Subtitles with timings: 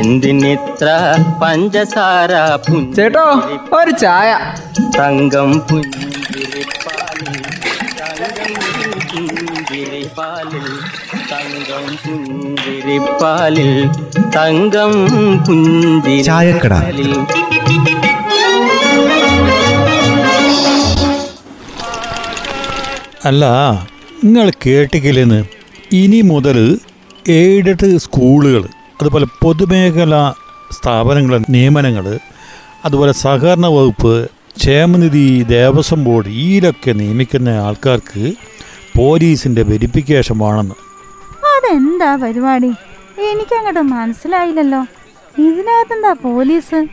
[0.00, 0.88] എന്തിനിത്ര
[1.42, 2.32] പഞ്ചസാര
[2.96, 3.24] ചേട്ടോ
[3.72, 4.30] ഒരു ചായ
[4.96, 7.36] തങ്കം പുഞ്ചിരിപ്പാലിൽ
[8.00, 8.56] തങ്കം
[9.64, 10.66] പുഞ്ചിരിപ്പാലിൽ
[11.32, 13.72] തങ്കം പുഞ്ചിരിപ്പാലിൽ
[14.36, 14.92] തങ്കം
[16.28, 16.74] ചായക്കട.
[16.80, 17.12] പുഞ്ചിരിപ്പാലിൽ
[23.24, 23.44] അല്ല
[24.24, 25.40] നിങ്ങൾ കേട്ടിക്കില്ലെന്ന്
[25.92, 26.58] ഇനി മുതൽ
[27.34, 28.62] എയ്ഡഡ് സ്കൂളുകൾ
[29.00, 30.32] അതുപോലെ പൊതുമേഖല
[30.70, 32.18] സ്ഥാപനങ്ങളെ നിയമനങ്ങൾ
[32.84, 38.32] അതുപോലെ സഹകരണ വകുപ്പ് ക്ഷേമനിധി ദേവസ്വം ബോർഡ് ഇതിലൊക്കെ നിയമിക്കുന്ന ആൾക്കാർക്ക്
[38.98, 40.74] പോലീസിന്റെ വെരിഫിക്കേഷൻ വേണമെന്ന്
[41.52, 42.70] അതെന്താ പരിപാടി?
[43.30, 44.82] എനിക്കങ്ങോട്ട് മനസ്സിലായില്ലല്ലോ.
[45.38, 46.86] ഇതിനകത്തെന്താ പോലീസ്?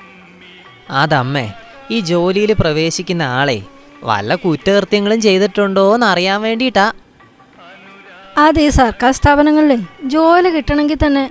[0.91, 1.51] അതമ്മേ
[1.91, 3.61] ഈ ജോലിയിൽ പ്രവേശിക്കുന്ന ആളെ
[4.03, 6.93] വല്ല കുറ്റകൃത്യങ്ങളും ചെയ്തിട്ടുണ്ടോ എന്ന് അറിയാൻ വേണ്ടിയിട്ടാ.
[8.37, 11.29] അതെ സർക്കാർ സ്ഥാപനങ്ങളിൽ ജോലി കിട്ടണമെങ്കിൽ തന്നെ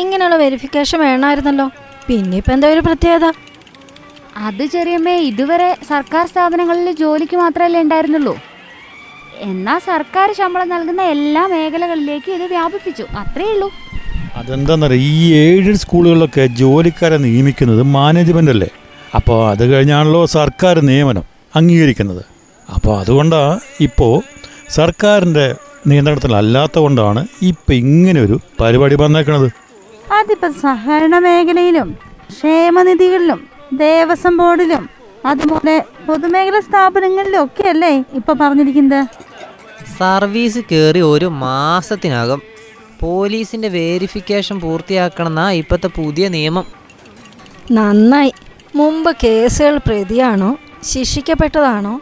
[0.00, 1.66] ഇങ്ങനെയുള്ള വെരിഫിക്കേഷൻ വേണമായിരുന്നല്ലോ.
[2.08, 3.26] പിന്നെ ഇപ്പം എന്താ ഒരു പ്രത്യേകത?
[4.46, 8.34] അത് ചെറിയമ്മേ ഇതുവരെ സർക്കാർ സ്ഥാപനങ്ങളിൽ ജോലിക്ക് മാത്രമല്ലേ ഉണ്ടായിരുന്നുള്ളൂ.
[9.48, 13.04] എന്നാ സർക്കാർ ശമ്പളം നൽകുന്ന എല്ലാ മേഖലകളിലേക്കും ഇത് വ്യാപിപ്പിച്ചു.
[13.22, 13.68] അത്രേ ഉള്ളൂ.
[14.36, 18.68] അതെന്താണെന്നറിയാം ഈ എയ്ഡഡ് സ്കൂളുകളിലൊക്കെ ജോലിക്കാരെ നിയമിക്കുന്നത് മാനേജ്മെന്റ് അല്ലേ
[19.14, 21.24] അപ്പോൾ അത് കഴിഞ്ഞാണല്ലോ സർക്കാർ നിയമനം
[21.56, 22.22] അംഗീകരിക്കുന്നത്.
[22.68, 24.14] അപ്പോൾ അതുകൊണ്ടാണ് ഇപ്പോൾ
[24.78, 25.54] സർക്കാരിന്റെ
[25.86, 29.48] നിയന്ത്രണത്തിലല്ലാത്ത കൊണ്ടാണ് ഇപ്പം ഇങ്ങനെ ഒരു പരിപാടി വന്നേക്കണത്.
[30.16, 31.88] അതിപ്പോ സഹകരണ മേഖലയിലും
[32.32, 33.40] ക്ഷേമനിധികളിലും
[33.82, 34.84] ദേവസ്വം ബോർഡിലും
[35.26, 35.74] അതുപോലെ
[36.06, 39.02] പൊതുമേഖലാ സ്ഥാപനങ്ങളിലും ഒക്കെ അല്ലേ ഇപ്പൊ പറഞ്ഞിരിക്കുന്നത്?
[39.98, 42.40] സർവീസ് കയറി ഒരു മാസത്തിനകം
[43.00, 46.66] പോലീസിന്റെ വേരിഫിക്കേഷൻ പൂർത്തിയാക്കണമെന്നാ ഇപ്പോഴത്തെ പുതിയ നിയമം.
[47.72, 48.32] നന്നായി.
[48.74, 50.50] മുമ്പ് കേസുകൾ പ്രതിയാണോ
[50.90, 52.00] ശിക്ഷിക്കപ്പെട്ടതാണോ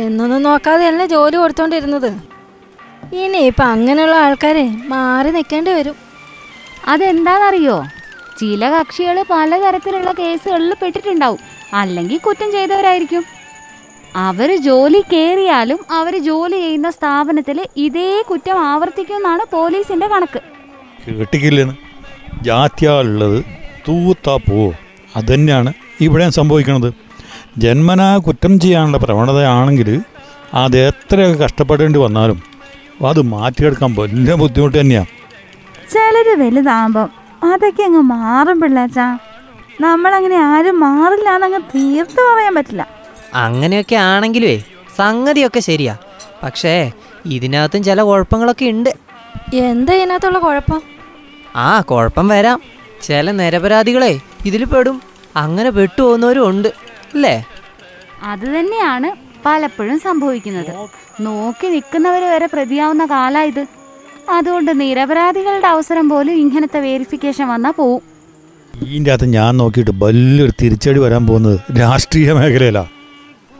[0.00, 2.10] എന്നൊന്നും നോക്കാതെയല്ലേ ജോലി കൊടുത്തോണ്ടിരുന്നത്?
[3.22, 5.96] ഇനി ഇപ്പം അങ്ങനെയുള്ള ആൾക്കാരെ മാറി നിൽക്കേണ്ടി വരും.
[6.88, 7.84] അതെന്താണെന്നറിയോ
[8.38, 11.38] ചില കക്ഷികൾ പലതരത്തിലുള്ള കേസുകളിൽ പെട്ടിട്ടുണ്ടാവും.
[11.74, 13.24] അല്ലെങ്കിൽ കുറ്റം ചെയ്തവരായിരിക്കും.
[14.16, 20.40] അവർ ജോലി കയറിയാലും അവർ ജോലി ചെയ്യുന്ന സ്ഥാപനത്തിൽ ഇതേ കുറ്റം ആവർത്തിക്കുമെന്നാണ് പോലീസിന്റെ കണക്ക്.
[22.42, 23.44] ജാത്യാലുള്ളത്
[23.88, 24.38] തൂത്താ
[26.00, 26.92] ഇവിടെ സംഭവിക്കുന്നത്
[27.58, 30.00] ജന്മനാ കുറ്റം ചെയ്യാനുള്ള പ്രവണതയാണെങ്കിൽ
[30.54, 32.42] അത് എത്രയൊക്കെ കഷ്ടപ്പെടേണ്ടി വന്നാലും
[33.06, 35.21] അത് മാറ്റിയെടുക്കാൻ വലിയ ബുദ്ധിമുട്ട് തന്നെയാണ്
[35.90, 37.10] ചിലര് വലുതാകുമ്പം
[37.52, 39.18] അതൊക്കെ അങ്ങ് മാറും പിള്ളേച്ചാ.
[39.80, 42.88] നമ്മളങ്ങനെ ആരും മാറില്ല എന്നങ്ങ് തീർത്ത് പറയാൻ പറ്റില്ല.
[43.34, 44.64] അങ്ങനെയൊക്കെ ആണെങ്കിലേ
[44.96, 45.96] സംഗതിയൊക്കെ ശരിയാ.
[46.42, 46.92] പക്ഷേ
[47.24, 48.90] ഇതിനകത്തും ചില കുഴപ്പങ്ങളൊക്കെ ഉണ്ട്.
[49.54, 50.82] എന്താ ഇതിനകത്തുള്ള കുഴപ്പം?
[51.56, 52.62] ആ കുഴപ്പം വരാം.
[53.02, 55.02] ചില നിരപരാധികളെ ഇതിൽ പെടും.
[55.36, 56.68] അങ്ങനെ പെട്ടുപോകുന്നവരും ഉണ്ട്
[57.14, 57.44] അല്ലേ?
[58.22, 59.16] അത് തന്നെയാണ്
[59.46, 60.88] പലപ്പോഴും സംഭവിക്കുന്നത്.
[61.20, 63.81] നോക്കി നിൽക്കുന്നവർ വരെ പ്രതിയാവുന്ന കാലാ ഇത്.
[64.32, 68.02] അതുകൊണ്ട് നിരപരാധികളുടെ അവസരം പോലും ഇങ്ങനത്തെ വേരിഫിക്കേഷൻ വന്നാൽ പോവും.
[68.82, 72.86] ഇതിന്റെ അകത്ത് ഞാൻ നോക്കിയിട്ട് വലിയൊരു തിരിച്ചടി വരാൻ പോകുന്നത് രാഷ്ട്രീയ മേഖലയിലാ.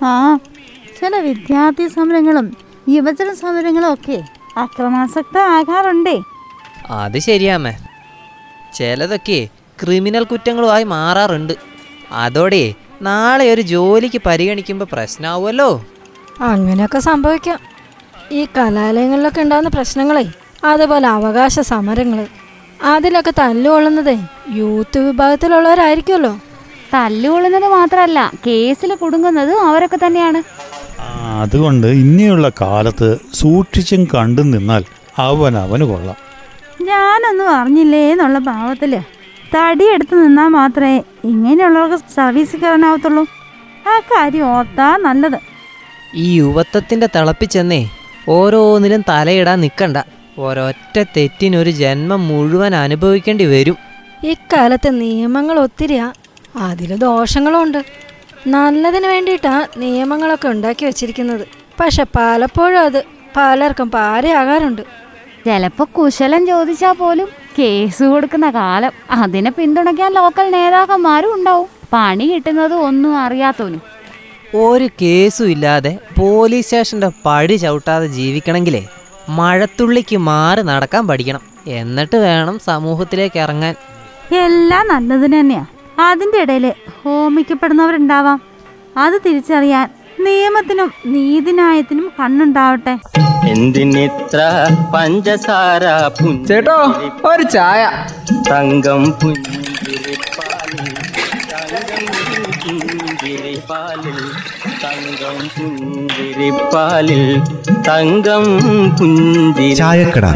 [0.02, 0.38] ആ
[1.00, 2.56] ചില വിദ്യാർത്ഥി സമരങ്ങളും
[2.88, 4.24] യുവജന സമരങ്ങളും ഒക്കെ
[4.56, 6.22] അക്രമാസക്ത ആകാറുണ്ടേ.
[6.90, 7.74] അത് ശരിയാമേ
[8.74, 9.48] ചിലതൊക്കെ
[9.82, 11.52] ക്രിമിനൽ കുറ്റങ്ങളുമായി മാറാറുണ്ട്.
[12.12, 15.84] അതോടെ നാളെ ഒരു ജോലിക്ക് പരിഗണിക്കുമ്പോൾ പ്രശ്നമാവുമല്ലോ
[16.40, 17.58] അങ്ങനെയൊക്കെ സംഭവിക്കാം.
[18.32, 20.24] ഈ കലാലയങ്ങളിലൊക്കെ ഉണ്ടാകുന്ന പ്രശ്നങ്ങളെ
[20.64, 22.26] അതുപോലെ അവകാശ സമരങ്ങൾ
[22.82, 24.18] അതിലൊക്കെ തല്ലുകൊള്ളുന്നതേ
[24.50, 26.38] യൂത്ത് വിഭാഗത്തിലുള്ളവരായിരിക്കുമല്ലോ.
[26.94, 30.42] തല്ലുകൊള്ളുന്നത് മാത്രമല്ല കേസിൽ കുടുങ്ങുന്നത് അവരൊക്കെ തന്നെയാണ്.
[31.00, 34.84] ആ, അതുകൊണ്ട് ഇനിയുള്ള കാലത്ത് സൂക്ഷിച്ചും കണ്ടു നിന്നാൽ
[35.18, 36.16] അവൻ അവന് കൊള്ളാം.
[36.82, 39.00] ഞാനൊന്നും അറിഞ്ഞില്ലേ എന്നുള്ള ഭാവത്തിൽ
[39.56, 43.26] തടിയെടുത്ത് നിന്നാൽ മാത്രമേ ഇങ്ങനെയുള്ളവർക്ക് സർവീസ് കയറാനാവത്തുള്ളൂ
[43.88, 45.38] ആ കാര്യം ഓർത്താ നല്ലത്.
[46.14, 47.90] ഈ യുവത്വത്തിന്റെ തിളപ്പിച്ചെന്നേ
[48.28, 49.96] ഓരോന്നിലും തലയിടാൻ നിൽക്കണ്ട
[50.38, 53.76] ഒരൊറ്റ തെറ്റിനൊരു ജന്മം മുഴുവൻ അനുഭവിക്കേണ്ടി വരും.
[54.24, 56.12] ഇക്കാലത്തെ നിയമങ്ങൾ ഒത്തിരിയാ
[56.56, 57.84] അതിൽ ദോഷങ്ങളുണ്ട്.
[58.46, 61.46] നല്ലതിന് വേണ്ടിയിട്ടാ നിയമങ്ങളൊക്കെ ഉണ്ടാക്കി വെച്ചിരിക്കുന്നത്.
[61.80, 63.02] പക്ഷെ പലപ്പോഴും അത്
[63.36, 64.82] പലർക്കും പാരയാകാറുണ്ട്.
[65.46, 67.28] ചിലപ്പോ കുശലം ചോദിച്ചാ പോലും
[67.58, 68.92] കേസ് കൊടുക്കുന്ന കാലം.
[69.10, 71.68] അതിനെ പിന്തുണയ്ക്കാൻ ലോക്കൽ നേതാക്കന്മാരും ഉണ്ടാവും.
[71.92, 73.82] പണി കിട്ടുന്നത് ഒന്നും അറിയാത്തവനും
[74.54, 78.88] ഒരു കേസും ഇല്ലാതെ പോലീസ് സ്റ്റേഷന്റെ പടി ചവിട്ടാതെ ജീവിക്കണമെങ്കിലേ
[79.28, 81.40] മഴത്തുള്ളിക്ക് മാറി നടക്കാൻ പഠിക്കണം.
[81.66, 83.74] എന്നിട്ട് വേണം സമൂഹത്തിലേക്ക് ഇറങ്ങാൻ.
[84.32, 85.66] എല്ലാം നല്ലതിന് തന്നെയാ.
[85.98, 86.72] അതിന്റെ ഇടയിൽ
[87.04, 88.40] ഹോമിക്കപ്പെടുന്നവരുണ്ടാവാം.
[88.96, 89.90] അത് തിരിച്ചറിയാൻ
[90.20, 92.98] നിയമത്തിനും നീതിന്യായത്തിനും കണ്ണുണ്ടാവട്ടെ.
[93.48, 95.82] എന്തിനിത്ര പഞ്ചസാര
[96.48, 98.06] ചേട്ടോ ഒരു ചായ.
[98.50, 100.94] തങ്കം പുഞ്ചിരിപ്പാലിൽ
[101.52, 102.42] തങ്കം
[102.78, 104.51] പുഞ്ചിരിപ്പാലിൽ.
[109.74, 110.26] ചായക്കട.